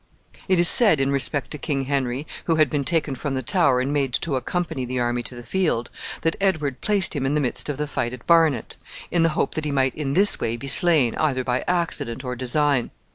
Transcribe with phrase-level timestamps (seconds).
[0.47, 3.79] It is said in respect to King Henry, who had been taken from the Tower
[3.79, 5.91] and made to accompany the army to the field,
[6.23, 8.77] that Edward placed him in the midst of the fight at Barnet,
[9.11, 12.35] in the hope that he might in this way be slain, either by accident or
[12.35, 12.89] design.